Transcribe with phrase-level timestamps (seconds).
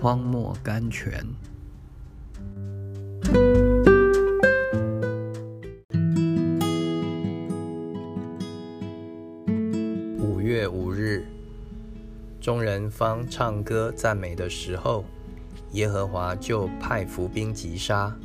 [0.00, 1.22] 荒漠甘泉。
[10.18, 11.26] 五月五日，
[12.40, 15.04] 众人方唱歌赞美的时候，
[15.72, 18.16] 耶和华就派伏兵击杀，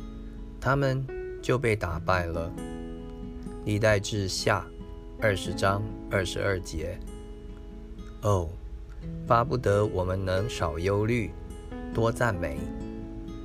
[0.58, 1.06] 他们
[1.42, 2.50] 就被打败了。
[3.66, 4.66] 历代志下
[5.20, 6.98] 二十章二十二节。
[8.22, 8.48] 哦。
[9.24, 11.30] 巴不得我们能少忧虑，
[11.96, 12.58] 多赞美。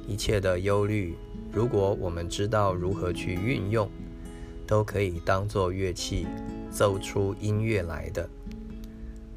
[0.06, 1.16] 一切的忧虑，
[1.54, 3.90] 如果我们知道如何去运用，
[4.68, 6.28] 都可以当作乐器，
[6.70, 8.30] 奏出音乐来的。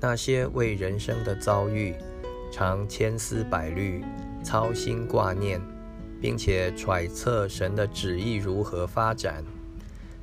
[0.00, 1.94] 那些为人生的遭遇，
[2.50, 4.04] 常千思百虑、
[4.42, 5.60] 操心挂念，
[6.20, 9.44] 并且揣测神的旨意如何发展，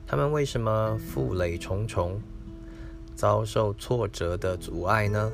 [0.06, 2.22] 他们为什么负累重重，
[3.16, 5.32] 遭受挫折的阻碍呢？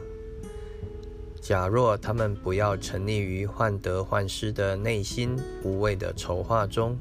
[1.41, 6.97] 假若他们不要沉溺于患得患失的内心无谓的筹划中，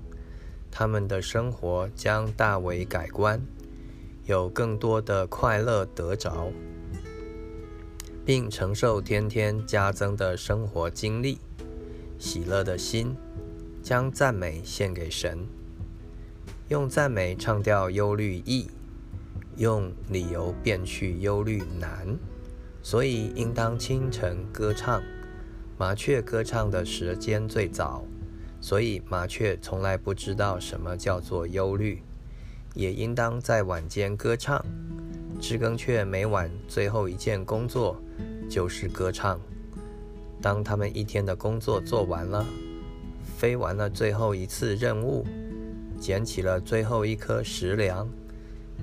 [0.71, 3.41] 他们的生活将大为改观，
[4.27, 6.53] 有更多的快乐得着，
[8.25, 11.39] 并承受天天加增的生活经历。
[12.19, 13.17] 喜乐的心
[13.83, 15.47] 将赞美献给神，
[16.69, 18.69] 用赞美唱掉忧虑易，
[19.57, 22.17] 用理由变去忧虑难。
[22.89, 25.03] 所以，应当清晨歌唱。
[25.77, 28.05] 麻雀歌唱的时间最早，
[28.61, 32.01] 所以麻雀从来不知道什么叫做忧虑。
[32.75, 34.65] 也应当在晚间歌唱。
[35.41, 38.01] 知更雀每晚最后一件工作
[38.49, 39.41] 就是歌唱。
[40.41, 42.47] 当他们一天的工作做完了，
[43.37, 45.27] 飞完了最后一次任务，
[45.99, 48.09] 捡起了最后一颗食粮，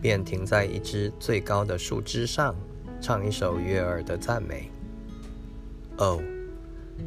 [0.02, 2.54] 便停在一只最高的树枝上。
[3.04, 4.72] 唱一首悦耳的赞美。
[5.98, 6.22] 哦，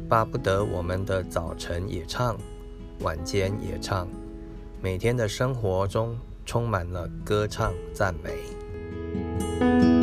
[0.07, 2.37] 巴不得我们的早晨也唱，
[2.99, 4.07] 晚间也唱，
[4.79, 9.96] 每天的生活中充满了歌唱赞美。